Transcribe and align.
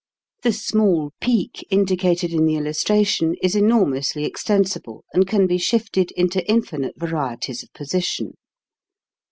The 0.41 0.51
small 0.51 1.11
peak 1.21 1.63
indicated 1.69 2.33
in 2.33 2.45
the 2.47 2.55
illustra 2.55 3.05
tion 3.05 3.35
is 3.43 3.55
enormously 3.55 4.25
extensible 4.25 5.03
and 5.13 5.27
can 5.27 5.45
be 5.45 5.59
shifted 5.59 6.09
into 6.13 6.43
infinite 6.49 6.97
varieties 6.99 7.61
of 7.61 7.71
position. 7.73 8.33